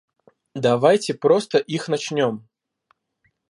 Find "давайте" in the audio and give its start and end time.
0.55-1.13